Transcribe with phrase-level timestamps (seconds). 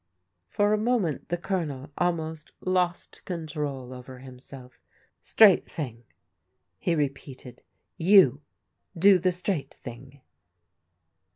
[0.47, 4.79] For a moment the Colonel almost lost control over himself."
[5.21, 6.05] Straight thing,"
[6.79, 7.61] he repeated.
[7.99, 8.41] "You
[8.97, 10.21] do the straight thing."